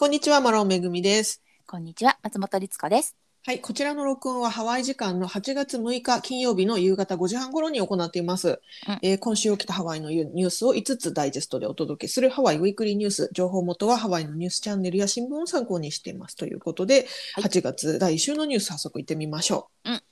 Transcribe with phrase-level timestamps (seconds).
[0.00, 1.42] こんにちは、マロンめぐみです。
[1.66, 3.18] こんにちは、松本律子です。
[3.44, 8.62] はい、こちらの録音はハワイ時間の8月6日金曜日の夕方5時半頃に行っています。
[8.88, 13.28] うんえー今週起きたハワイのニュースを5つダイジェストでお届けするハワイウィークリーニュース。
[13.34, 16.36] 情報元はハワイのニュースチャンネルや新聞を参考にしています。
[16.36, 19.90] ということで、はい8月第1週のニュース早速行ってみましょう。
[19.90, 20.02] うん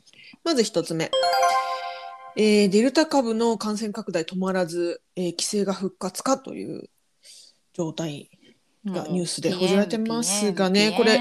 [0.44, 1.10] まず1つ目。
[2.36, 6.90] えーデルタ株の感染拡大止まらず、えー規制が復活かという
[7.72, 8.28] 状態
[8.90, 11.20] がニュースで報じられてますがねこれ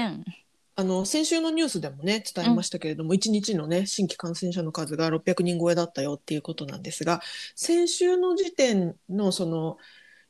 [0.78, 7.20] あの先週のニュースでもね伝えましたけれども、1日のね新規感染者の数が600人超えだったよっていうことなんですが
[7.56, 9.76] 先週の時点のその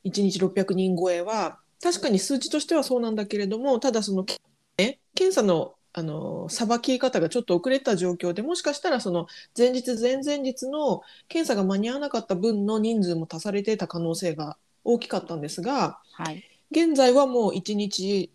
[0.06, 4.24] 1日600人超えは確かに数値としてはそうなんだけれどもただその、
[4.78, 9.26] ね、検査のあのさばき方がちょっと遅れた状況でもしかしたらその
[9.56, 16.42] 前日前々日の検査が間に合わなかった分の人数も足されていた可能性が大きかったんですがはい。
[16.70, 18.30] 現在はもう1日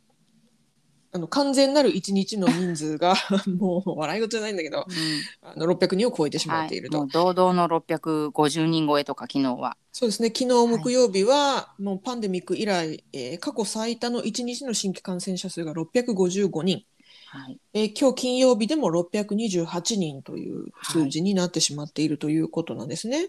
[1.16, 3.14] あの完全なる1日の人数が
[3.46, 5.48] もう笑い事じゃないんだけどうん。
[5.48, 9.78] あの600人を超えてしまはいっていると、もう堂々の650人超えとか昨日は。
[9.92, 10.30] そうですね。
[10.30, 16.84] 昨日木曜日はもうパンデミック以来、えー過去最多の1日の新規感染者数が655人、
[17.28, 17.60] はい。
[17.74, 23.28] えー今日金曜日でも628人という数字になってしまっているということなんですね。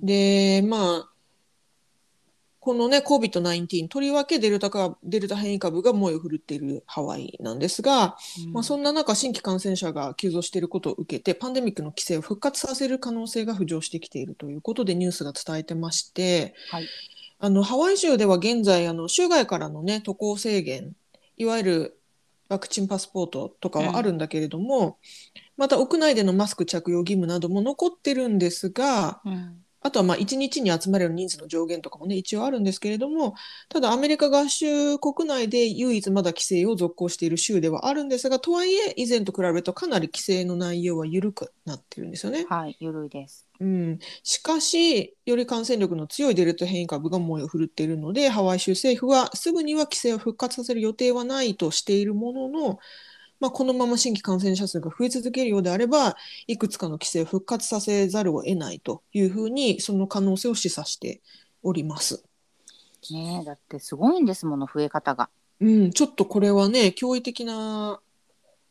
[0.00, 0.06] うん。
[0.06, 1.19] でまあ
[2.60, 8.16] このね COVID-19 とりわけデルタ株デルタ変異株が猛威を振るっているハワイなんですが、
[8.52, 16.86] まあ、そんな中新規感染者が急増していることを受けてパンデミックの規制を復活させる可能性が浮上してきているということでニュースが伝えてましてはい。
[17.42, 20.94] あのハワイ州では現在あの州外からのね渡航制限
[21.38, 22.00] いわゆる
[22.50, 24.98] ワクチンパスポートとかはあるんだけれども、
[25.56, 33.34] また屋内でのマスク着用義務なども残ってるんですが、うんあとはまあ1日に集まれる人数の上限とかもね一応あるんですけれども
[33.68, 42.46] ただアメリカ合衆国内で唯一まだ規制を続行している州ではあるんですがとはいえ以前と比べるとかなり規制の内容は緩くなってるんですよね。
[42.48, 42.76] はい。
[42.80, 43.46] ゆるいです。
[43.60, 52.78] うん、しかしより感染力の強いデルタ変異株が猛威を振るっているのでハワイ州政府はすぐには規制を復活させる予定はないとしているものの、
[53.40, 61.20] まあ、このまま新規感染者数が増え続けるようであればいくつかの規制を復活させざるを得ないというふうにその可能性を示唆して
[61.62, 62.22] おります。
[63.10, 65.30] ねえだってすごいんですもの、増え方が。
[65.60, 68.00] うん、ちょっとこれはね驚異的な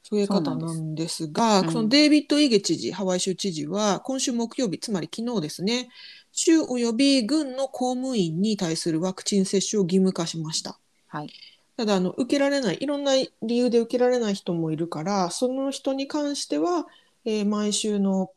[0.10, 5.90] 増え方なんですがそすうんのデイビッド・イゲ知事ハワイ州知事は今週木曜日つまり昨日ですね
[6.32, 10.80] 州および軍の公務員に対するワクチン接種を義務化しました。
[11.08, 11.30] はい。
[11.80, 16.86] ただあの受けられないいろんな理由で受けられない人もいるからその人に関しては、
[17.24, 18.32] えー毎週の、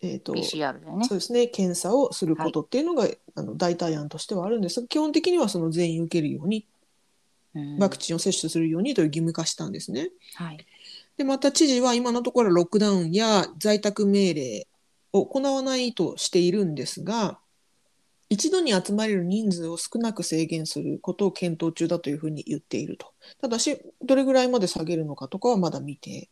[0.00, 1.16] えーと PCR でねそ。
[1.16, 6.68] うですね検査をすることっていうのが、あの代替案としてはあるんですが基本的にはその全員受けるように
[7.56, 10.10] うんワクチンを接種するようにという義務化したんですね。
[10.36, 10.64] はい。
[11.16, 14.68] でまた知事は今のところロックダウンや在宅命令
[15.12, 17.40] を行わないとしているんですが
[18.34, 23.12] 一度に集まれる人数を少なく制限することを検討中だというふうに言っていると。
[23.40, 26.28] ただしどれぐらいまで下げるのかとかはまだ未定。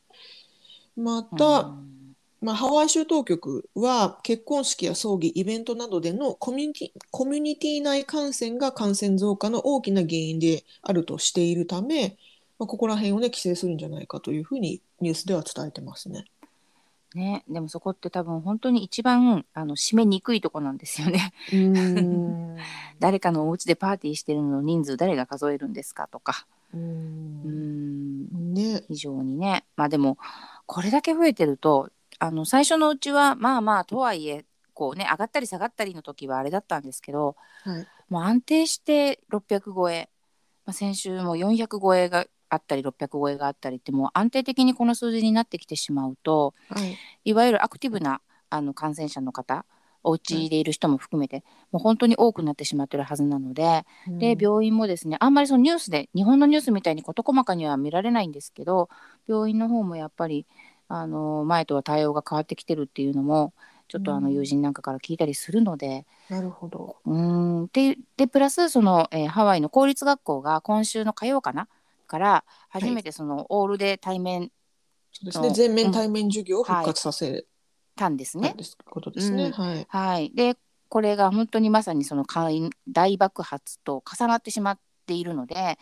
[0.96, 2.02] また、うん
[2.40, 12.16] まあ、ハワイ州当局は結婚式や葬儀、イベントなどでのコミュニティコミュニティ内感染が感染増加の大きな原因であるとしているため、
[12.58, 16.24] まあ、ここら辺をね規制するんじゃないかというふうにニュースでは伝えてますね。
[17.16, 21.32] ね、でもそこって多分本当に一番あの締めにくいとこなんですよね。
[23.00, 26.46] 誰かのお家でパーティーしてるのの人数誰が数えるんですかとか。
[26.74, 28.54] うん。
[28.54, 28.84] ね。
[28.88, 29.64] 非常にね。
[29.76, 30.18] まあでも
[30.66, 37.86] これだけ増えてるとあの最初のうちはまあまあとはいえこうね上がったり下がったりの時はあれだったんですけどはい。
[38.08, 40.10] もう安定して600超え、
[40.66, 47.02] まあ、先週も400超えがあったり600超えがあったりってもう安定的にこの数字になってきてしまうとはい。
[47.24, 48.20] いわゆるアクティブな
[48.50, 49.64] あの感染者の方
[50.04, 53.84] お家でいる人も含めて、もう本当に多くなってしまってるはずなので、
[54.18, 58.88] で病院もですねあんまりそのニュースで日本のニュースみたいに事細かには見られないんですけど
[59.28, 60.46] 病院の方もやっぱり
[60.88, 63.52] あの前とは対応が変わってきてるっていうのも
[63.88, 64.36] ちょっとあのうん。
[64.36, 66.96] 友人なんかから聞いたりするので、なるほど。
[67.04, 71.68] うーんででプラスその、えーハワイの公立学校が今週の火曜かな
[72.12, 74.50] から初めてそのオールで対面
[75.10, 75.48] そうですね。
[75.48, 77.46] の全面対面授業を復活させ
[77.96, 78.54] たんですね。
[78.84, 79.44] ことですね。
[79.44, 79.52] うん。
[79.52, 79.86] はい。
[79.88, 80.56] はい、で
[80.90, 85.78] これが本当にまさにその会大爆発と重なってしまっているので、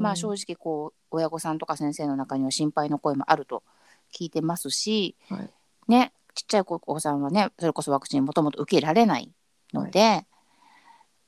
[0.00, 3.62] まあ正直こう親御さんとか先生の中には心配の声もあると
[4.10, 5.50] 聞いてますし、はい。
[5.86, 9.30] ねちっちゃいお子さんはねそれこそワクチンもともと受けられない
[9.74, 10.24] ので、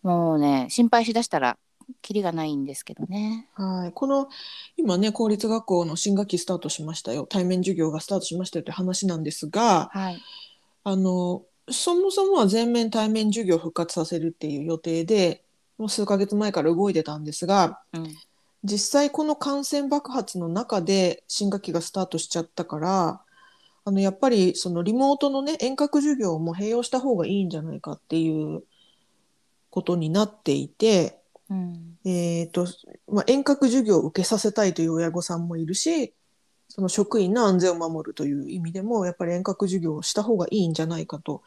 [0.03, 1.59] もうね心配しだしたら
[2.03, 3.49] キリがないんですけどね。
[3.55, 4.29] はい、この
[4.77, 10.21] 今ね公立学校の新学期スタートしましたよ対面授業がスタートしましたよという話なんですがはい。
[10.85, 15.43] あのそもそもは全面対面授業を復活させるっていう予定で
[15.79, 18.15] もう数ヶ月前から動いてたんですがうん。
[18.65, 23.21] 実際この感染爆発の中で新学期がスタートしちゃったから
[23.85, 28.65] あのやっぱりそのリモートのね遠隔授業も併用した方がいいんじゃないかっていう
[29.71, 31.21] ことになっていて。
[31.51, 31.99] うん。
[32.05, 32.67] えーと
[33.09, 36.15] まあ、遠隔授業を受けさせたいという親御さんもいるし
[36.69, 41.43] その職員の安全を守るという意味でもやっぱり遠隔授業をした方がいいんじゃないかと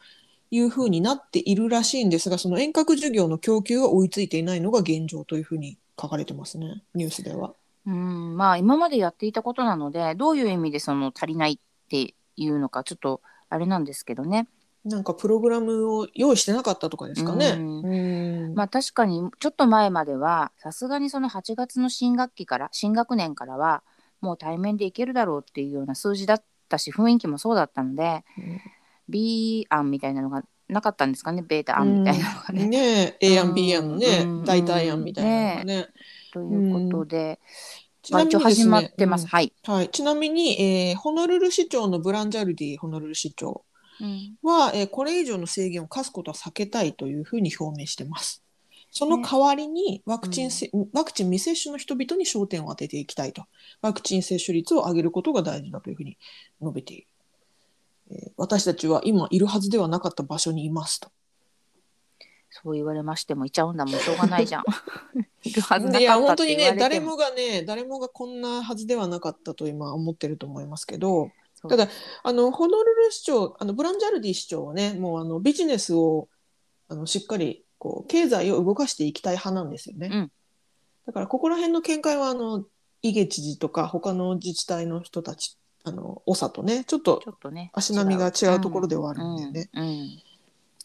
[0.50, 7.54] いうふうになっているらしいんですがその遠隔授業の供給が追いついていないのが現状というふうに書かれてますねニュースでは。
[7.86, 14.48] うん、まあ今までやっていたことなのでどういう意味でその足りないっていうのかちょっとあれなんですけどね。
[14.84, 17.50] なんかプログラムを用意してなかったとかですかね。
[17.50, 17.84] うん。
[17.84, 18.54] うん。
[18.54, 23.82] まあ確かにちょっと前まではさすがにその8月の新学期から新学年からは
[24.20, 28.24] もう対面でいけるだろうっていうような数字だったし雰囲気もそうだったので
[29.08, 31.42] B 案みたいなのがなかったんですかね？
[31.42, 32.66] ベータ案みたいなのがね。
[32.66, 33.16] ね。
[33.20, 34.44] え A 案 B 案のね、うん。
[34.44, 35.88] 代替案みたいなのがね。
[36.32, 37.40] ということで、
[38.02, 39.26] ちなみに始まってます。
[39.26, 39.52] はい、
[39.90, 43.64] ちなみに、えーホノルル市長のブランジャルディホノルル市長
[44.00, 48.42] うんは、えーこれ以上の制限を課すことは避けたいというふうに表明してます。
[48.92, 53.44] その代わりにワクチンせ、ワクチン未接種の人々に焦点を当てていきたいと。
[53.82, 56.18] ワクチン接種率を上げることが大事だというふうに
[56.60, 57.06] 述べている。
[58.10, 61.10] えー私たちは今いるはずではなかった場所にいますと。
[62.50, 64.64] そう言われましてもいちゃうんだもんしょうがないじゃん。
[65.44, 71.30] いるはずいやかったって本当に言われてもね誰もがね誰もがこんなはずではなかったと今思ってると思いますけど
[71.68, 71.88] ただ
[72.22, 76.28] あのホノルル市長あのブランジャルディ市長はねもうあのビジネスを
[76.88, 80.08] あのしっかりこう経済を動かしていきたい派なんですよね。
[80.12, 80.32] うん
[81.06, 82.64] だからここら辺の見解はあの
[83.02, 87.20] 井毛知事とか他の自治体の人たちあの長とねちょっと
[87.72, 89.70] 足並みが違うところではあるんだよね。
[89.72, 90.29] うんうん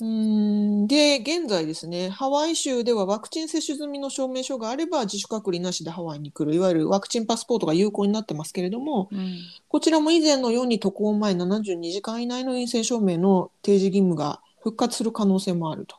[0.01, 0.87] うーん。
[0.87, 9.37] で現在ですねハワイ州ではワクチン接種済みの証明書があれば自主隔離なしでハワイに来るいわゆるワクチンパスポートが有効になってますけれどもうん。
[9.67, 15.97] こちらも以前のように渡航前72時間以内の陰性証明の提示義務が復活する可能性もあると。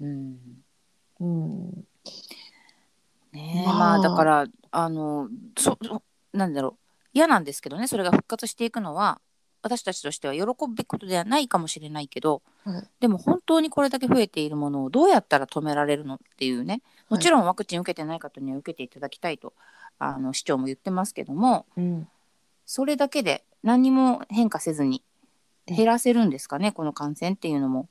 [0.00, 0.38] うん。
[1.20, 1.84] うん。
[3.32, 3.74] ねえまあ。
[3.74, 5.28] まあだからあの
[5.58, 6.02] そそ
[6.32, 6.86] なんだろう。
[7.12, 9.20] 嫌なんですけどねそれが復活していくのは
[9.62, 12.88] 私たちとしては喜ぶべきことではないかもしれないけど、はい。
[13.00, 19.52] でも本当にこれだけ増えているものをどうやったら止められるのっていうねもちろんワクチン受けてない方には受けていただきたいと
[19.98, 22.08] あの市長も言ってますけどもうん。
[22.66, 25.02] それだけで何にも変化せずに
[25.66, 27.88] 減らせるんですかねこの感染っていうのも。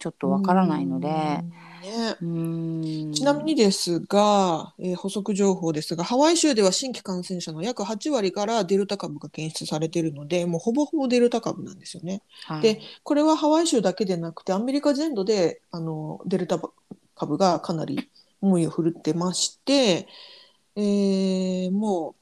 [0.00, 1.08] ちょっとわからないので。
[1.08, 2.16] うんね。
[2.20, 3.12] うーん。
[3.12, 12.22] ちなみにですが、えー補足情報ですが、ハワイ州では新規感染者の約8割からデルタ株が検出されているので、もうほぼほぼデルタ株なんですよね。
[12.44, 12.62] はい。
[12.62, 16.60] でこれはハワイ州だけでなくて、アメリカ全土であのデルタ
[17.14, 18.08] 株がかなり
[18.40, 20.08] 猛威を振るってまして、
[20.76, 22.14] えーも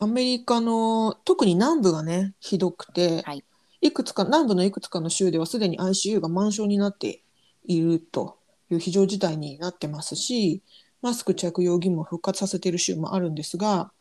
[0.00, 3.44] うアメリカの特に南部がね、ひどくて、はい。
[3.80, 7.22] いくつか、南部のいくつかの州ではすでに ICU が満床になって
[7.64, 8.38] いると
[8.74, 10.62] いう非常事態になってますし、
[11.02, 13.92] マスク着用義務を復活させている州もあるんですが、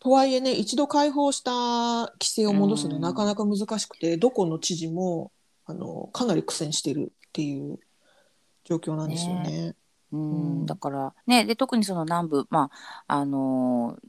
[0.00, 5.32] とはいえね、一度解放した規制を戻すのなかなか難しくて、どこの知事も
[5.66, 7.78] あのかなり苦戦しているっていう
[8.64, 9.74] 状況なんですよね。
[10.12, 10.60] うん。
[10.60, 10.66] うん。
[10.66, 12.70] だからねで特にその南部ま
[13.06, 14.08] ああのー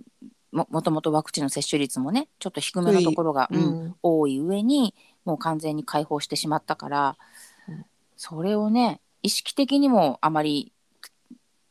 [0.51, 3.96] ももともとワクチンの接種率もねちょっと低めのところが、ううんん。
[4.01, 7.17] 多い上にもう完全に解放してしまったから、
[7.67, 7.86] うん。
[8.17, 10.73] それをね意識的にもあまり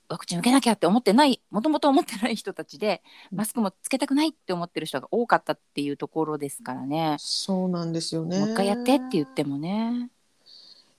[0.09, 8.39] ワクチン受けなきゃって思ってないもともと思ってない人たちでうんマスクもつけたくないって思ってる人が多かったっていうところですからね、そうなんですよね。
[8.39, 10.11] もう一回やってって言ってもね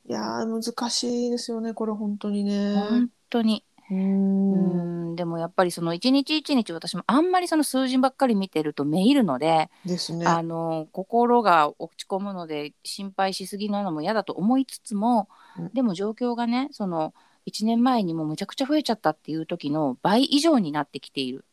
[0.07, 2.75] いやー難しいですよね、これ本当にね。
[2.75, 5.11] 本当にうん。
[5.13, 5.15] ん。
[5.15, 10.25] でもやっぱりその一日一日私もあんまりその数字ばっかり見てるとめいるので、ですね。
[10.25, 15.27] あの心が落ち込むので心配しすぎなのも嫌だと思いつつも、
[15.57, 15.73] うん。
[15.73, 17.13] でも状況がねその
[17.45, 21.45] 1年前にもむちゃくちゃ増えちゃったっていう時の倍以上になってきている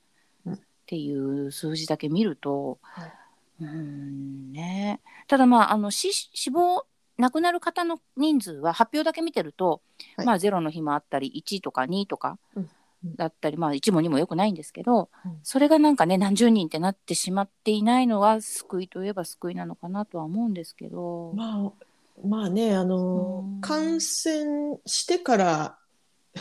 [0.45, 0.55] うん。
[0.55, 3.12] っていう数字だけ見ると、はい。
[3.61, 5.00] うんね。
[5.26, 6.87] ただまああの死死亡
[7.18, 9.80] 亡くなる方の人数は発表だけ見てると、
[10.16, 10.26] はい。
[10.26, 12.38] まあ0の日もあったり1とか2とか
[13.16, 15.38] だったり、まあ1も2もよくないんですけど、うん。
[15.42, 21.73] それがなんかね何十人ってなってしまっていないのは救いといえば救いなのかなとは思うんですけど、まあ、
[22.26, 23.61] まあね、あのうん。
[23.61, 25.78] 感染してから、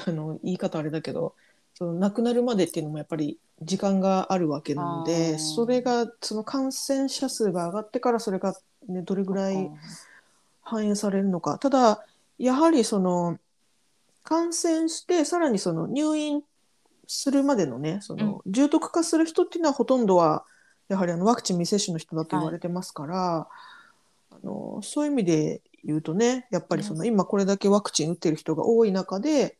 [0.08, 1.36] あの言い方あれだけど
[1.74, 5.39] その亡くなるまでっていうのもやっぱり時間があるわけなのあでー。
[5.39, 8.53] それがその感染者数が上がってからそれが、
[8.88, 9.72] ね、どれぐらい
[10.65, 11.57] 反映されるのか。
[11.60, 12.03] ただ
[12.38, 13.38] やはりその
[14.24, 16.41] 感染してさらにその入院
[17.07, 20.43] するまでのねその重篤化する人っていうのはほとんどは
[20.89, 23.48] やはりあのワクチン未接種の人だと言われてますから、
[24.31, 29.57] あのそういう意味で言うとねやっぱりその、今これだけワクチン打ってる人が多い中で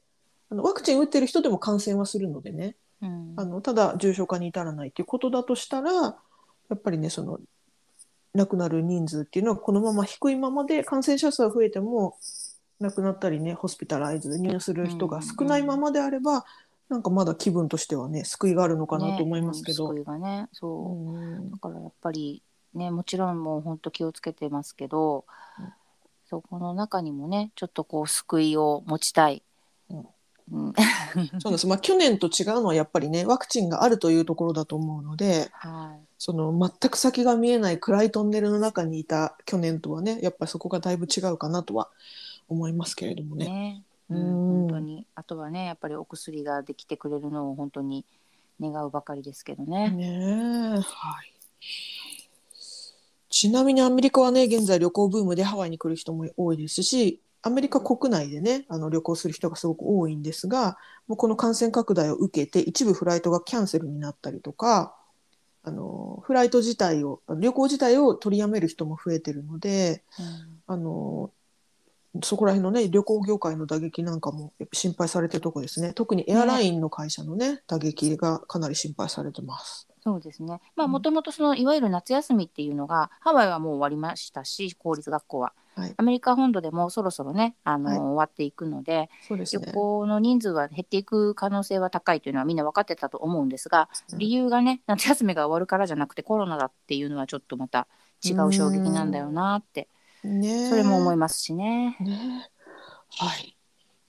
[0.50, 2.76] あのワクチン打ってる人でも感染はするのでね。
[3.02, 3.34] うん。
[3.38, 6.16] あのただ重症化に至らないっていうことだとしたらや
[6.74, 7.40] っぱりねその
[8.36, 12.18] 亡くなる人数っていうのはこのまま低いままで感染者数が増えても
[12.80, 16.46] 亡くなったりねホスピタライズで入院する人が少ないままであれば、
[16.90, 19.94] なんかまだ気分としてはね救いがあるのかなと思いますけど。
[19.94, 25.26] ねうん救いがねそう、うんだからやっぱりねもちろんもう本当気をつけてますけど、
[25.60, 25.74] うん
[26.28, 29.44] そこの中にもねちょっとこう救いを持ちたい。
[30.52, 30.82] うんうん そ
[31.16, 31.68] うなんです。
[31.68, 41.90] まあ去年と違うのはやっぱりねワクチンがあるというところだと思うので、はいその全く先が見えない暗いトンネルの中にいた去年とはね、やっぱりそこがだいぶ違うかなとは
[42.48, 43.46] 思いますけれどもね。
[43.46, 48.06] ね、ううんん、本当にあとはねやっぱりお薬ができてくれるのを本当に
[48.62, 49.90] 願うばかりですけどね。
[49.90, 51.36] ねえ、はい。
[53.30, 64.96] ちなみにアメリカはね、現在旅行ブームでハワイに来る人も多いですし、アメリカ国内でね、あの旅行する人がすごく多いんですが、もうこの感染拡大を受けて一部フライトがキャンセルになったりとか、
[65.64, 70.02] あのフライト自体を旅行自体を取りやめる人も増えてるので、
[70.66, 71.30] あの
[72.24, 75.94] そこら辺のね旅行業界の打撃なんかもやっぱ心配されてるとこですね。
[75.94, 79.88] 特にエアラインの会社のね打撃がかなり心配されてます。
[80.06, 80.62] そうですね。
[80.76, 89.66] まあうんもともとそのいわゆる夏休みっていうのがハワイはもう終わりましたし公立学校は、はいアメリカ本土でもそろそろねあの、はい終わっていくのでですね。
[89.66, 97.88] 旅行の人数は減っていく可能性は高いというのはみんな分かってたと思うんですが、うん理由がね夏休みが終わるからじゃなくてコロナだっていうのはちょっとまた
[98.24, 99.90] 違う衝撃なんだよなって
[100.24, 101.98] ねえそれも思いますしね。
[102.00, 102.48] ね
[103.20, 103.58] えはい。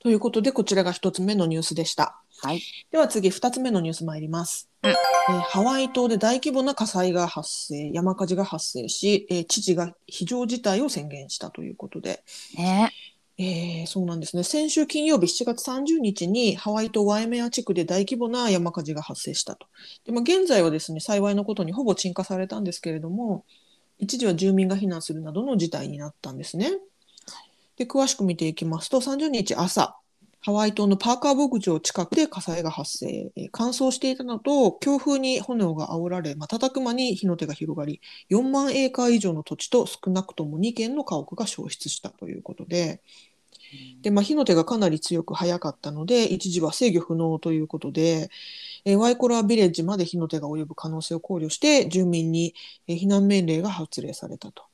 [0.06, 2.22] ということでこちらが一つ目のニュースでした。
[2.40, 4.70] はい、では次二つ目のニュース参ります。
[4.84, 12.22] うんえーハワイ島で大規模な火災が発生、山火事が発生し、えー知事が非常事態を宣言したということで、
[12.56, 12.92] ね
[13.36, 14.44] えーそうなんですね。
[14.44, 19.66] 先週金曜日7月30日にハワイ島ワイメア地区で大規模な山火事が発生したと。
[20.04, 23.44] でまあ、現在はですね、幸いのことにほぼ鎮火されたんですけれども、
[23.98, 26.70] 一時は住民が避難するなどの事態になったんですね。
[27.76, 29.96] で、詳しく見ていきますと、30日朝、
[30.40, 43.02] ハワイ島のパーカー牧場近くで火災が発生、乾燥していたのと、強風に炎が煽られ、瞬く間に火の手が広がり、4万エーカー以上の土地と少なくとも2軒の家屋が焼失したということで、
[44.02, 48.30] で、まあ、火の手がかなり強く早かったので、一時は制御不能ということで、
[48.96, 52.54] ワイコラビレッジまで火の手が及ぶ可能性を考慮して、住民に
[52.88, 54.64] 避難命令が発令されたと。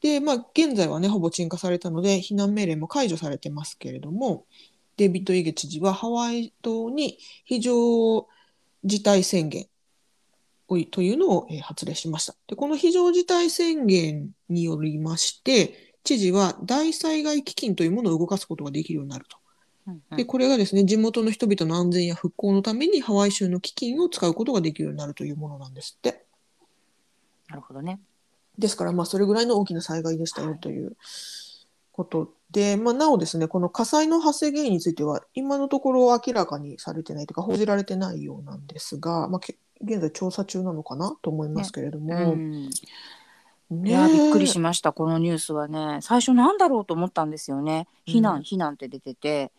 [0.00, 4.46] で、まあ、現在はね、ほぼ鎮火されたので、避難命令も解除されてますけれども、
[4.96, 8.26] デビッド・イゲ知事はハワイ島に非常
[8.84, 9.66] 事態宣言
[10.68, 12.34] をというのをえー発令しました。
[12.46, 19.38] で、この非常事態宣言によりまして、知事は大災害基金というものを動かすことができるようになると。
[20.16, 26.24] で、これがですね、地元の人々の安全や復興のためにハワイ州の基金を使うことができるようになるというものなんですって。
[27.48, 28.00] なるほどね。
[28.58, 30.96] ですから、まあ、それぐらいの大きな災害でしたよという
[31.92, 42.70] ことで、まあ、なおですね、この火災の発生原因については、今のところ明らかにされてないというか、報じられてないようなんですが、まあ、け現在調査中なのかなと思いますけれどうも、ん、い
[43.70, 45.98] ねやびっくりえしましたこのニュースはね。
[46.00, 47.86] 最初なんだろうと思ったんですよね。
[48.06, 49.52] 避難、うん避難って出てて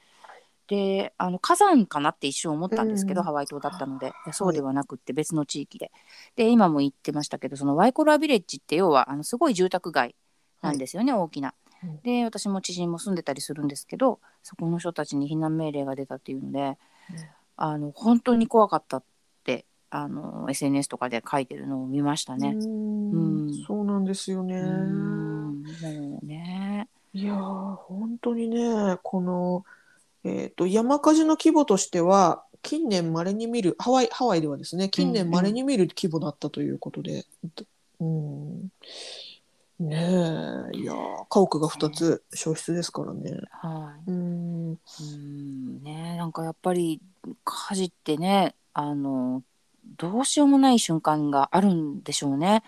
[0.70, 3.26] であの火山かなって一瞬思ったんですけど、うん。
[3.26, 4.14] ハワイ島だったので。
[4.32, 5.92] そうではなくって別の地域で。
[6.36, 10.16] で今も言ってましたけどそのワイコラビレッジって要はあのすごい住宅街
[10.62, 11.56] なんですよね、大きな。
[11.84, 12.00] うん。
[12.02, 16.78] で私も知人も住んでたりするんですけどそこの人たちに避難命令が出たっていうので、
[17.58, 19.04] あの本当に怖かったっ
[19.44, 22.56] てあの SNS とかで書いてるのを見ましたね。
[22.56, 23.48] うん。
[23.48, 23.54] うん。
[23.66, 24.60] そうなんですよね。
[24.60, 25.64] うん。
[25.64, 26.88] もうね。
[27.12, 29.66] いやー本当にねこの、
[30.24, 37.26] えー、と山火事の規模としては近年まれに見るハワイハワイではですね近年まれに見る規模だったということで、
[38.00, 38.72] うん
[39.80, 39.96] ね
[40.74, 43.32] えいやー家屋が2つ焼失ですからね。
[43.50, 44.12] はい。
[44.12, 44.76] うんう
[45.18, 47.02] んねなんかやっぱり
[47.46, 49.42] 火事ってねあの
[49.98, 52.64] どうしようもない瞬間があるんでしょうね。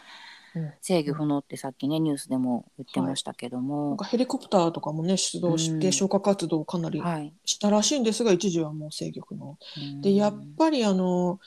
[0.55, 0.72] うん。
[0.81, 5.79] 制御不能ってさっきねニュースでも言ってましたけどなんも、かヘリコプターとかもね出動しうん。
[5.79, 9.58] て消火活動をかなりはい、したらしいんですが、一時はもう制御不能。
[9.77, 10.01] うん。
[10.01, 11.39] でやっぱりあの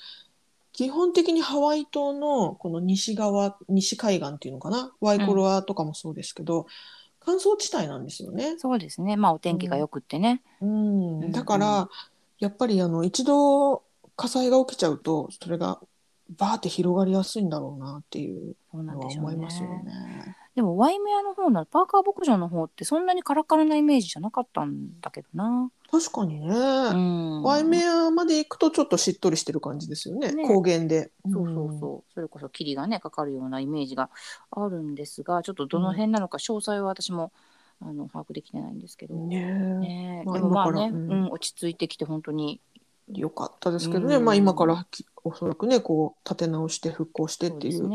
[0.73, 4.93] 基本的にハワイ島のこの西側西海岸っていうのかな？
[5.01, 6.67] ワイコロアとかもそうですけど、
[7.21, 8.57] 乾燥地帯なんですよね。
[8.59, 9.17] そうですね。
[9.17, 11.31] まあお天気がよくってね、うんうん。
[11.33, 11.89] だから、
[12.41, 13.85] やっぱりあの一度
[14.17, 15.79] 火災が起きちゃうとそれが
[16.31, 20.37] バーって広がりやすいんだろうなっていうのは思いますよね。
[20.55, 30.33] でもワイメアの方のパーカー牧場の方ってそんなにカラカラなイメージじゃなかったんだけどな、確かにね、うん、ワイメアまで行くとちょっとしっとりしてる感じですよね。
[30.33, 30.47] ね。
[30.47, 31.11] 高原で。
[31.31, 34.11] そうそうそう、それこそ霧がねかかるようなイメージが
[34.51, 37.33] あるんですがちょっとどの辺なのか詳細は私も、
[37.81, 42.61] あの把握できてないんですけど、うんねまあねでもまあね、うん、落ち着いてきて本当に
[43.13, 47.91] えよかったですけどね、うんまあ今からきおそらくねこう立て直して復興してっていう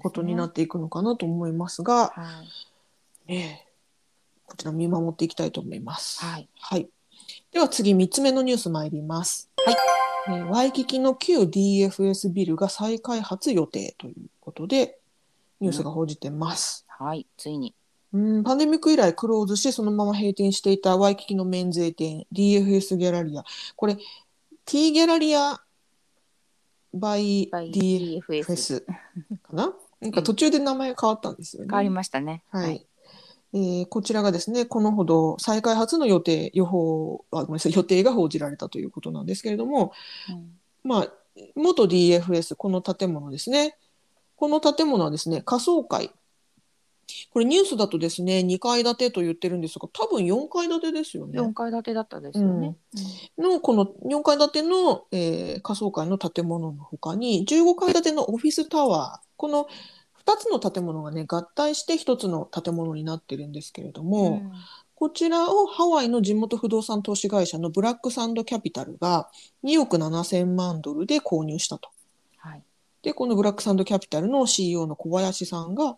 [0.00, 2.44] ことになっていくのかなと思いますが、は
[3.28, 3.70] い、ねえ
[4.46, 6.24] こちら見守っていきたいと思います。
[6.24, 6.88] はいはい。
[7.52, 9.50] では次3つ目のニュース参ります。
[9.64, 9.76] はい。
[10.28, 14.98] えーワイキキの旧 DFS ビルが再開発予定ということで
[15.60, 16.86] ニュースが報じてます。
[16.88, 17.74] はい、ついに
[18.12, 23.44] うん、パンデミック以来クローズしそのまま閉店していたワイキキの免税店 DFS ギャラリア
[23.76, 23.96] これ
[24.70, 25.60] T ギャラリア
[26.94, 28.84] by by DFS DFS
[29.42, 29.74] かな？
[30.00, 31.68] なんか途中で名前変わったんですよね。
[31.68, 32.44] 変わりましたね。
[32.50, 32.86] はい。
[33.52, 39.92] えーこちらがですね、このほど再開発の予定、予報、あ、ごめんなさい、予定が報じられたということなんですけれども、
[40.28, 40.52] うん
[40.84, 41.12] まあ、
[41.56, 43.76] 元 DFS、この建物ですね。
[44.36, 46.12] この建物はですね、仮想会。
[47.30, 51.40] これニュースだとですね、2階建てと言ってるんですが、多分4階建てですよね。
[51.40, 52.76] 4階建てだったですよね。
[53.38, 59.66] のこの4階建ての、えー仮想会の建物の他に15階建てのオフィスタワーこの
[60.24, 64.52] 2つの建物がね合体して1つの建物になってるんですけれどうんも、うん
[65.00, 69.30] こちらをハワイの地元不動産投資会社のブラックサンドキャピタルが
[69.64, 71.88] 2億7000万ドルで購入したと。
[72.36, 72.62] はい。
[73.00, 75.96] でこのブラックサンドキャピタルの CEO の小林さんが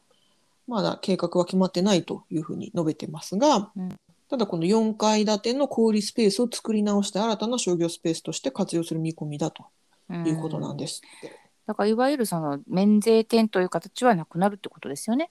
[0.66, 3.88] まだ計画は決まってないというふうに述べてますが、うん
[4.32, 9.66] ただこの4階建ての小売スペースを作り直して新たな商業スペースとして活用する見込みだと
[10.10, 11.38] いうことなんですって。
[11.66, 15.30] だからいわゆるその免税店という形はなくなるってことですよね。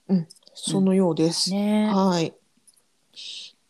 [0.54, 1.50] そのようです。
[1.50, 2.32] ねはい。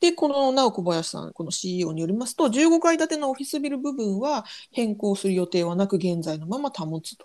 [0.01, 7.25] で、この直小林さん、この CEO によりますと、15階建てのオフィスビル部分は変更する予定はなく、現在のまま保つと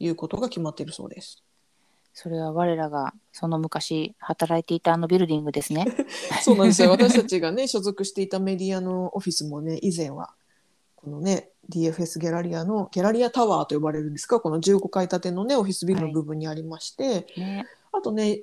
[0.00, 1.42] いうことが決まっているそうです。
[2.20, 5.86] それは我らがその昔働いていたあのビルディングですね。
[6.42, 6.90] そうなんですよ。
[6.90, 10.34] 私たちがね、所属していたメディアのオフィスもね、以前は、
[10.96, 17.64] このね、DFS ギャラリアの、ギャラリアタワーと呼ばれるんですが、この15階建てのね、オフィスビルの部分にありまして、ね。
[17.92, 18.40] あとね、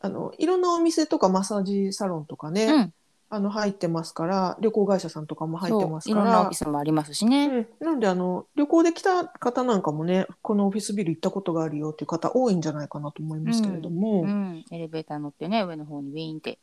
[0.00, 2.94] あの、いろんなお店とかマッサージサロンとかね、うん。
[3.34, 7.66] あの、入ってますから、旅行会社さんとかも入ってますからいろんなオフィ、スもありますしね。
[7.80, 14.64] うん、なんであの旅行で来た方なんかもねこのオフィスビル行ったことがあるよっていう方多いんじゃないかなと思いますけれども、うん。
[14.70, 16.58] エレベーター乗ってね上の方にウィーンって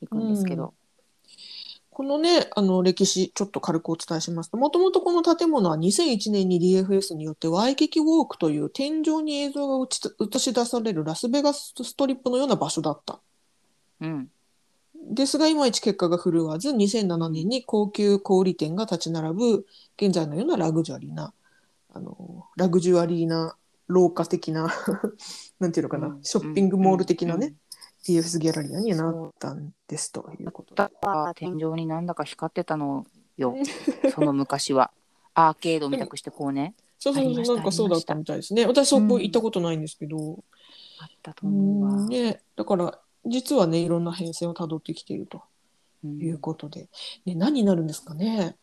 [0.00, 0.72] 行くんですけど。
[1.90, 10.00] このねあの歴史ちょっと軽くお伝えしますともともとこの建物は2001年に DFS によってワイキキウォークという天井に映像が映し
[10.34, 13.20] 映し出されるラスベガスストリップのような場所だった。
[14.00, 14.30] うん。
[15.02, 21.32] ですがいまいち結果が振るわず2007年に高級小売店が立ち並ぶ現在のようなラグジュアリーな
[21.92, 23.56] あのラグジュアリーな
[23.88, 24.72] 廊下的な
[25.58, 27.56] なんていうのかな、うんショッピングモール的なね、うん
[28.06, 30.90] DFS ギャラリアになったんですということで
[31.34, 33.56] 天井になんだか光ってたのよ。
[34.14, 34.90] その昔は。
[35.34, 36.74] アーケードみたくしてこうね。
[36.98, 38.66] そうそうそうなんかそうだったみたいですね。
[38.66, 40.42] 私そこ行ったことないんですけど、
[40.98, 41.94] あったとう思うわ。
[42.04, 42.98] んね、だから
[43.30, 45.42] 実はねいろんな変遷をたどってきていると
[46.04, 46.88] うんいうことで、
[47.24, 48.56] ね、何になるんですかね？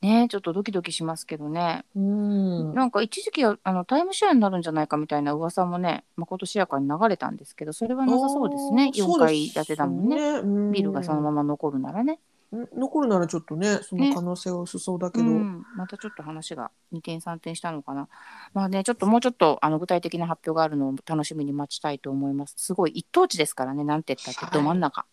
[0.00, 1.84] ねちょっとドキドキしますけどね。
[1.96, 8.90] うんなんか一時期はあのタイムシェアになるんじゃないかみたいな噂もね、まことしやかに流れたんですけど、それはなさそうですね。
[8.94, 10.42] 4階建てだもんね。
[10.42, 12.20] ねビルがそのまま残るならね。
[12.56, 18.08] ん残るならちょっとねその可能性は薄そうだけど、うん、またちょっと話が2点3点したのかな。
[18.52, 22.54] まあね、ちょっともうちょっとあの具体的な発表があるのを楽しみに待ちたいと思います。
[22.58, 25.06] すごい一等地ですからね、なんて言ったってど真ん中。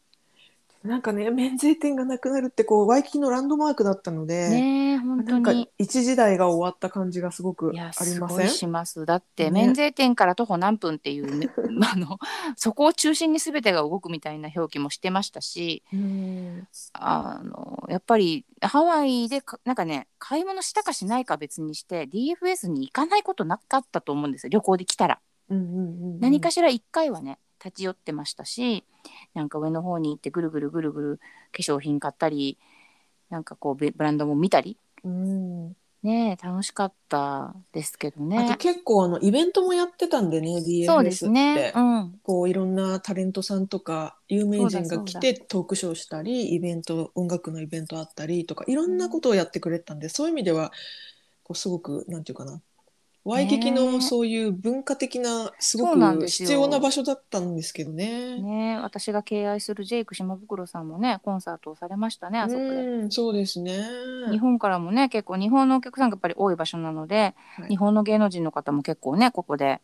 [0.84, 5.70] なんかね免税店がなくなるってこうワイキキのランドマークだったので、ねえ、本なんか当に。
[5.78, 9.06] 一時代が終わった感じがすごくいや、ありすごいませんします。
[9.06, 11.50] だって、ね免税店から徒歩何分っていうね、
[11.92, 12.18] あの、
[12.56, 25.20] そこを中心に全てが動くみたいな表記もしてましたし、うんあの、やっぱりハワイでか、なんかね、買い物したかしないか別にして、DFS に行かないことなかったと思うんですよ、旅行で来たら。
[25.50, 28.84] うんうんうんうん何かしら1回はね立ち寄ってましたし
[29.34, 31.20] なんか上の方に行ってぐるぐるぐるぐる
[31.52, 32.58] 化粧品買ったり
[33.30, 38.56] なんかこうブブランドも見たりうんね楽しかったですけどあとね。
[38.58, 41.74] 結構あのイベントもやってたんでね DFS ってそうですね。
[41.76, 42.20] うん。
[42.24, 50.72] こういろんなタレントさんとか有名人が来てトークショーしたりイベント音楽のイベントあったりとかいろんなことをやってくれたんで、そういう意味では
[51.44, 52.62] こうすごくなんていうかな
[53.30, 58.42] ワイキキのそういう文化的なすごそうなんくですよ必要な場所だったんですけどね。
[58.42, 62.68] ね私が敬愛するジェイク島袋さんもねコンサートをされましたねあそこで。
[62.68, 63.86] うんそうですね。
[64.32, 69.80] 日本からもね結構日本のお客さんがやっぱり多い場所なので、はい日本の芸能人の方も結構ねここで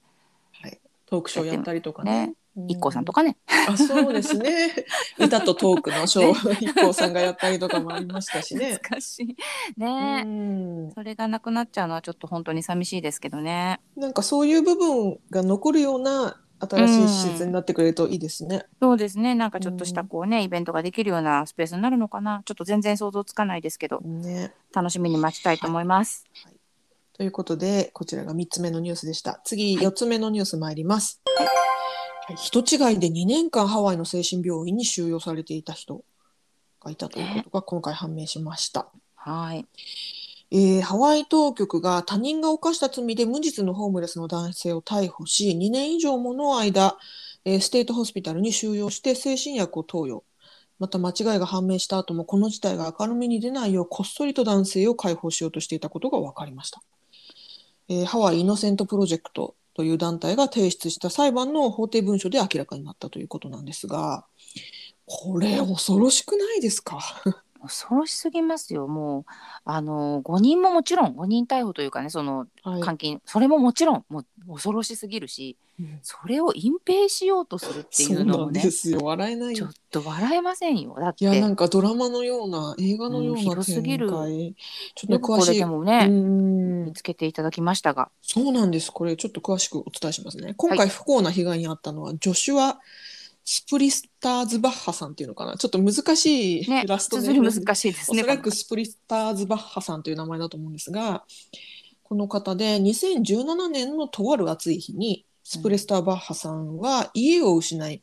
[0.61, 2.27] はい、トークショーやったりとかね。
[2.27, 3.37] ね IKKO さんとかね、
[3.67, 4.69] あそうですね。
[5.19, 8.73] 歌とトークのショー、一 k さんがやったりとかもありましたしね。
[8.81, 9.79] 懐かしい。
[9.79, 10.91] ね、うん。
[10.93, 13.81] それがなくなっちゃうのはちょっと本当に寂しいですけどね。
[13.97, 18.65] なんかそういう部分が残るような新しい施設になってくれるといいですね。
[18.81, 19.35] そうですね。
[19.35, 22.41] なんかちょっとしたこうね、イベントができるようなスペースになるのかな。
[22.45, 23.99] ちょっと全然想像つかないですけど。
[23.99, 24.53] ね。
[24.73, 26.25] 楽しみに待ちたいと思います、
[27.13, 29.41] ということでこちらが3つ目のニュースでした。
[29.43, 31.21] 次4つ目のニュース参ります。
[31.37, 31.47] はい
[32.33, 36.03] 人違いで2年間ハワイの精神病院に収容されていた人
[36.81, 38.87] がいたということが今回判明しました。
[39.15, 39.65] はい。
[40.51, 46.97] えーハワイ当局が他人が犯した罪で無実のホームレスの男性を逮捕し2年以上もの間、
[47.43, 50.23] えーステートホスピタルに収容して精神薬を投与。
[50.77, 56.81] また間違いが判明した後もこの事態が明るみに出ないようこっそりと男性を解放しようとしていたことが分かりました、
[57.87, 64.25] えーハワイイノセントプロジェクトという団体が提出した裁判の法廷文書で明らかになったということなんですが
[65.05, 66.99] これ恐ろしくないですか？
[67.67, 68.87] 恐ろしすぎますよ。
[68.87, 69.23] もう
[69.65, 72.81] あの5人ももちろん5人逮捕というかねそのはい。
[72.81, 75.99] 監禁、それももちろんもう恐ろしすぎるしうん。
[76.03, 78.99] それを隠蔽しようとするっていそうなんうのもねですよ。
[79.03, 80.95] 笑えないちょっと笑えませんよ。
[80.99, 81.25] だって。
[81.25, 84.09] いやなんかドラマのような映画のよううんひなどすぎる。
[84.09, 84.55] 展開
[84.95, 85.57] ちょっと詳しい。
[85.57, 86.85] でもね、うん。
[86.85, 88.09] 見つけていただきましたが。
[88.21, 88.91] そうなんです。
[88.91, 90.53] これちょっと詳しくお伝えしますね。
[90.55, 92.79] 今回不幸な被害に遭ったのは、ジョシュア・
[93.45, 95.55] スプリスターズバッハさんっていうのかな？
[95.55, 101.23] ちょっと難しいねイラスト綴り難しいですねおそらくスプリスターズバッハさんという名前だと思うんですが
[102.03, 108.01] この方で2017年のとある暑い日にスプリスターバッハさんは家を失い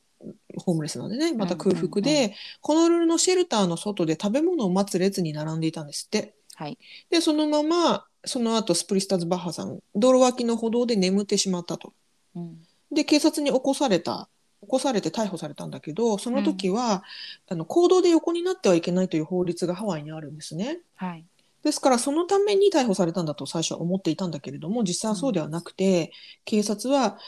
[0.59, 6.37] ホームレスなんでねまた空腹で、うんうんホノルルのシェルターの外で食べ物を待つ列に並んでいたんですって。
[6.55, 6.78] はい。
[7.11, 11.92] でそのままその後スプリスターズバッハさん道路脇の歩道で眠ってしまったと。
[12.37, 12.59] うん。
[12.92, 14.28] で警察に起こされた
[14.62, 17.03] 起こされて逮捕されたんだけどその時は、
[17.48, 20.79] あの行動で横になってはいけないという法律がハワイにあるんですね。
[20.96, 21.25] はい。
[21.62, 26.12] ですからそのために逮捕されたんだと最初は思っていたんだけれども実際はそうではなくて、
[26.44, 27.18] 警察は、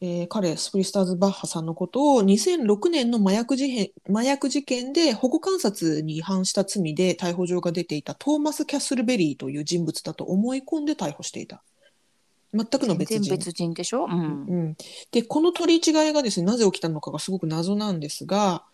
[0.00, 11.62] えー彼スプリスターズ・バッハさんのことを2006年の麻薬事件麻薬事件で保護観察に違反した罪で逮捕状が出ていたトーマス・キャッスルベリーという人物だと思い込んで逮捕していた
[12.54, 13.30] 全くの別人。
[13.34, 14.12] 別人でしょ、うん。
[14.12, 14.76] うん、
[15.10, 18.64] でこの取り違いがですねなぜ起きたのかがすごく謎なんですが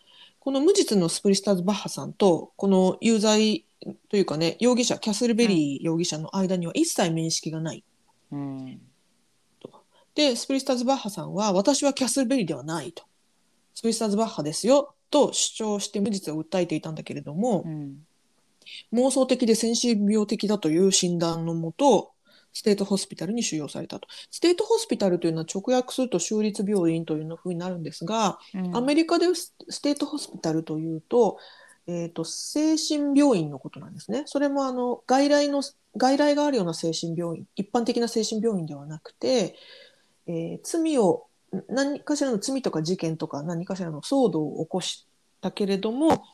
[0.40, 3.64] この無実のスプリスターズ・バッハさんとこの有罪
[4.08, 7.84] というかね容疑者キャスルベリー容疑者の間には一切面識がない。
[8.32, 8.80] うん。
[10.14, 13.04] でスプリスターズ・バッハさんは私はキャスルベリーではないと。
[13.74, 18.04] スプリスターズ・バッハですよと主張して無実を訴えていたんだけれども、うん。
[18.92, 22.10] 妄想的で精神病的だという診断のもと
[22.58, 24.08] state hospital に収容されたと。
[24.32, 31.38] State hospital というのは直訳すると州立病院というのふうになるんですが、うんアメリカでス state hospital というと,、
[31.86, 34.24] えー、と精神病院のことなんですね。
[34.26, 35.62] それもあの外来の
[35.96, 39.54] 外来があるような精神病院一般的な精神病院ではなくて、
[40.26, 41.26] えー罪を
[41.68, 45.06] 何かしらの罪とか事件とか何かしらの騒動を起こし
[45.40, 46.24] たけれども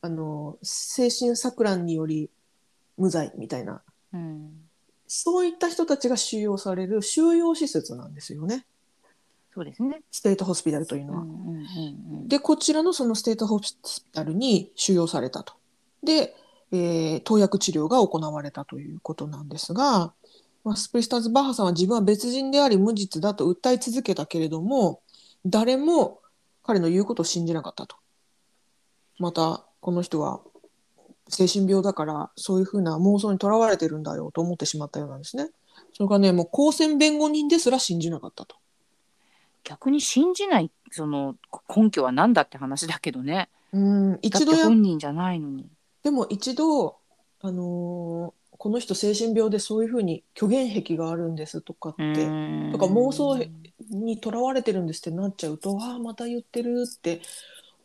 [0.00, 2.30] あの精神錯乱により
[2.96, 3.82] 無罪みたいな
[4.12, 4.63] うん
[5.16, 8.66] そういった人たちが収容される収容施設なんですよね
[9.54, 10.02] そうですね。
[10.10, 11.20] ステートホスピタルというのは。
[11.20, 11.60] うんうんうんう
[12.24, 15.54] んでこちらのそのステートホスピタルに収容されたと。
[16.02, 16.34] で、
[16.72, 20.12] えー投薬治療が行われたということなんですが、
[20.64, 25.00] まあ、スプリスターズ・バッハさんは自分は別人であり無実だと訴え続けたけれども
[25.46, 26.18] 誰も
[26.64, 27.96] 彼の言うことを信じなかったと。
[29.20, 30.40] またこの人は
[31.28, 35.48] 精神病だからそういうふうな妄想にとらわれてるんだよと思ってしまったようなんですね。
[35.92, 38.56] それからねもう公選弁護人ですら信じなかったと。
[39.64, 41.36] 逆に信じないその
[41.74, 43.48] 根拠は何だって話だけどね。
[43.72, 45.66] うん一度や本人じゃないのに。
[46.02, 46.96] でも一度、
[47.40, 52.14] あのーこの人精神病でそういうふうに虚言癖があるんですとかって
[52.72, 53.44] とか妄想
[53.90, 57.20] にとらわれてるんですってなっちゃうとああまた言ってるって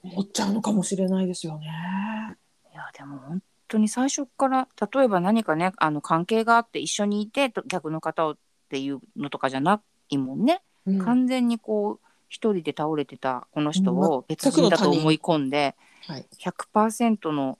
[0.03, 2.37] 思っちゃうのかもしれないですよね。
[2.79, 8.37] いやでも本当に最初から例えば何かねあの関係があって一緒にいて逆の方をっ
[8.69, 15.75] ていうのとかじゃないもんね、うん、完全にこう一人で倒れてたこの人を別人だと思い込んで、
[16.07, 17.57] はい、100%の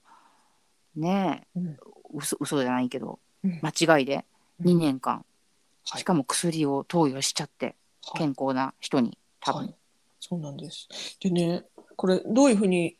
[0.95, 1.77] ねえ、うん、
[2.13, 4.23] 嘘嘘じゃないけど、うん、間違いで
[4.63, 9.75] 2年間、うん、しかも薬を投与しちゃって、はい、健康な人に多分、はい、
[10.19, 10.87] そうなんです。
[11.19, 11.63] でね
[11.95, 12.95] これどういうふうに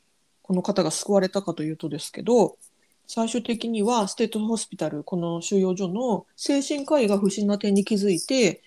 [0.50, 2.58] この方が救われたかというとですけど
[3.06, 8.64] 最終的にはステートホスピタルこの収容所の精神科医が不審な点に気づいて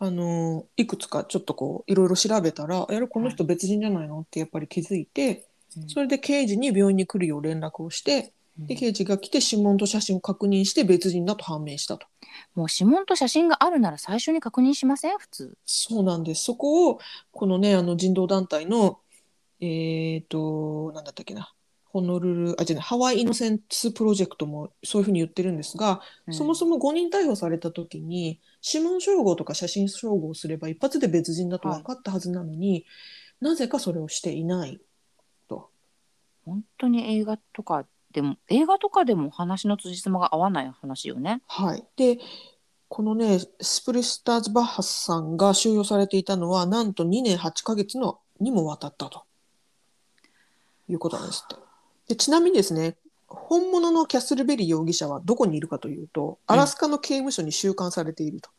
[0.00, 4.18] あのいくつかちょっとこういろいろ調べたらやるこの人別人じゃないの？
[4.18, 5.46] ってやっぱり気づいて、
[5.86, 12.08] それで刑事に病院に来るよう連絡をしてで刑事が来て指紋と写真を確認して別人だと判明したと。
[12.56, 15.18] もう指紋と写真があるなら最初に確認しません？
[15.18, 15.56] 普通。
[15.66, 16.42] そうなんです。
[16.42, 16.98] そこを
[17.30, 18.98] このねあの人道団体の
[19.62, 21.52] えっ、ー、となんだったっけな。
[21.84, 32.86] ホノルルあじゃないハワイイノセンスプロジェクトもそういうふうに言ってるんですが、うん、そもそも誤認逮捕された時に指紋照合とか写真照合すれば一発で別人だと分かったはずなのに、はい、
[33.42, 34.80] なぜかそれをしていない
[35.48, 35.68] と。
[36.46, 41.42] 本当に映画とかでも映画とかでも話の辻褄が合わない話よね。
[41.46, 42.18] はい、で
[42.88, 49.24] このねスプリスターズ・バッハスさんが収容されていたのはなんと2年8ヶ月のにもわたったと
[50.88, 51.62] いうことなんですって。
[52.08, 52.96] でちなみにですね
[53.28, 58.50] 本物のキャッスルベリー容疑者はどこにいるかというとアラスカの刑務所に収監されていると。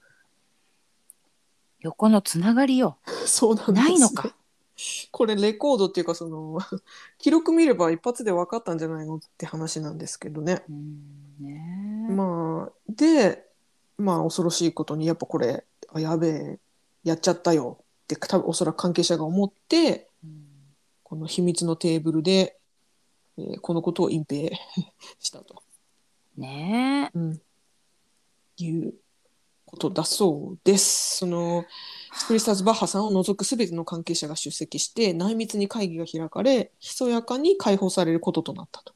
[1.82, 2.98] 横のつながりよ。
[3.26, 4.34] そうなんです、ないのか。
[5.12, 6.58] これレコードっていうかその
[7.20, 10.64] 記録見れば一発で分かったんじゃないのって話なんですけどね。
[11.40, 13.46] ねまあで
[13.98, 16.60] まあ恐ろしいことにやっぱこれあやべえ
[17.04, 20.08] やっちゃったよって多分おそらく関係者が思って、
[21.14, 22.58] この秘密のテーブルで、
[23.38, 24.50] えー、このことを隠蔽
[25.20, 25.62] したと。
[26.36, 27.18] ねえ。
[27.20, 27.42] うん、
[28.58, 28.96] いう
[29.68, 31.18] ことだそうです。
[31.18, 31.66] その
[32.14, 38.96] スクリスターズ・バッハさんを除くすべての関係者が出席して内密に会議が開かれひそやかに解放されることとなったと。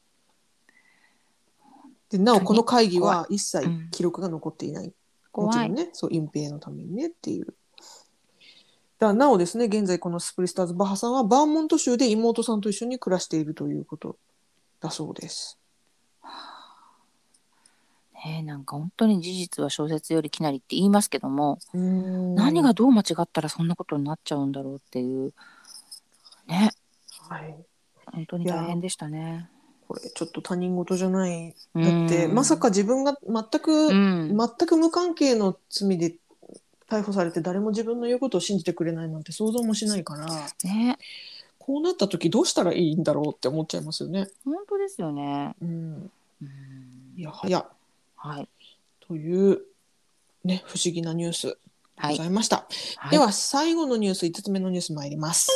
[2.09, 4.85] でなおこの会議は一切記録が残っていない。
[5.35, 7.53] うん、もちろんねそう隠蔽のためにねっていう。
[8.99, 14.17] だなおですね現在このスプリスターズ・バッハさんはバーモント州で妹さんと一緒に暮らしているということ
[14.81, 15.59] だそうです。
[18.25, 25.33] ね、なんか本当に事実は小説よりきなりって言いますけども何がどう間違ったらそんなことになっちゃうんだろうっていう
[26.47, 26.71] ね、
[27.29, 27.55] はい、
[28.11, 29.49] 本当に大変でしたね。
[29.87, 31.55] これちょっと他人事じゃない。
[31.75, 34.35] だってまさか自分が全く、全
[34.67, 36.15] く無関係の罪で
[36.89, 40.25] 逮捕されて誰も自分の言うことを信じてくれないなんて想像もしないから、
[40.63, 40.97] ね、
[41.59, 44.27] こうなった時どうしたらいいんだろうって思っちゃいますよね。
[44.45, 45.55] 本当ですよね。
[45.61, 46.11] うん、
[47.17, 47.65] いやはや
[48.15, 48.49] はい、
[49.07, 49.61] という
[50.43, 51.57] ね不思議なニュース
[52.01, 55.49] ございました、はい、では最後のニュース5つ目のニュース参ります、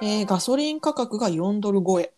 [0.00, 2.12] うん、えー、ガソリン価格が4ドル超え。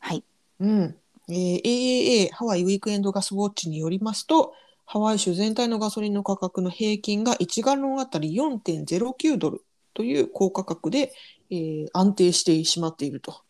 [0.00, 0.24] はい。
[0.60, 0.96] うん。
[1.28, 4.54] えー、AAA ハワイウィークエンドガスウォッチによりますと
[4.86, 11.12] ハワイ州全体のガソリンの価格の平均が1ガロンあたり4.09ドルという高価格で、
[11.50, 13.42] えー、安定してしまっていると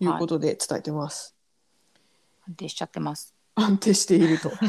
[0.00, 1.34] いうことで伝えてます。
[2.42, 3.34] はい、安定しちゃってます。
[3.54, 4.52] 安定していると。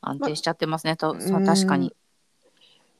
[0.00, 1.94] 安定しちゃってますね、と確かに。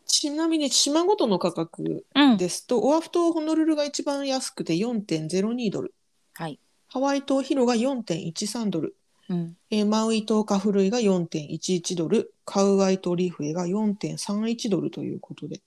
[0.06, 2.06] ちなみに島ごとの価格
[2.38, 5.94] ですと、うん、オアフ島ホノルルが一番安くて4.02ドル、
[6.34, 8.96] はい、ハワイ島ヒロが4.13ドル、
[9.28, 15.60] うんえー、マウイ島カフルイが4.11ドルカウアイ島リーフエが4.31ドルということで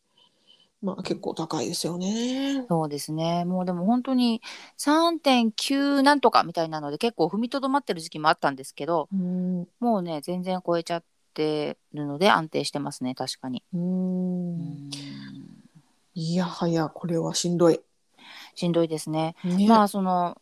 [0.82, 2.66] まあ結構高いですよね。
[2.68, 3.46] そうですね。
[3.46, 4.42] もうでも本当に
[4.80, 11.04] 3.9なんとかみたいなので結構踏みとどまってる時期もあったんですけど、うん、もうね全然超えちゃっ
[11.36, 13.62] てるので安定してますね確かに。
[13.74, 14.90] うん
[16.16, 17.80] いやはやこれはしんどい。
[18.56, 19.36] しんどいですね。
[19.44, 20.36] ねまあその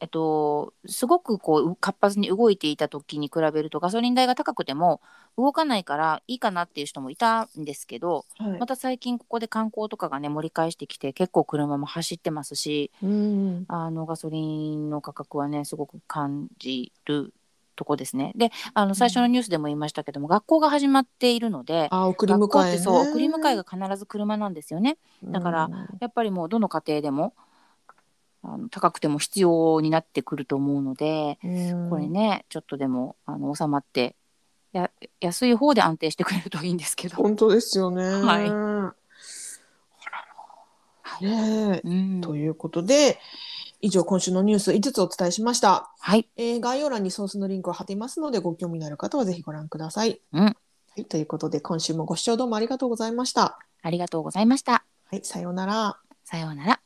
[0.00, 5.00] えっと、すごくこう活発に動いていた時に比べるとガソリン代が高くても
[5.36, 17.32] 動かないからいいかなっていう人もいたんですけど、はい、また最近ここで観光とかがね盛り返してきて結構車も走ってますし、うん、あのガソリンの価格はねすごく感じる
[17.74, 18.32] とこですね。
[18.36, 24.96] で、あの最初のニュースでも言いましたけども、うん、学校が始まっているので、あ送り迎え、ね、そう送り迎えが必ず車なんですよね。
[25.24, 27.34] だから、やっぱりもうどの家庭でも
[28.44, 34.16] あの高くても必要になってくると思うので、うんこれねちょっとでもあの収まって
[34.72, 37.16] や安い方で安定してくれるといいんですけど。
[37.16, 38.04] 本当ですよね。
[38.04, 38.46] はい
[41.22, 41.24] い。
[41.24, 43.20] ねえうんということで
[43.80, 45.92] 以上今週のニュース5つお伝えしました。
[46.00, 50.20] はい、えー概要欄にソースのリンクを貼っていますのでご興味のある方はぜひご覧ください。
[50.32, 50.56] うんは
[50.96, 53.58] い、ということで今週もご視聴どうもありがとうございました。
[53.82, 54.84] ありがとうございました。
[55.10, 55.98] はい、さようなら。
[56.24, 56.83] さようなら。